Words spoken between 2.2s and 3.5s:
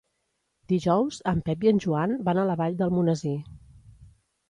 van a la Vall d'Almonesir.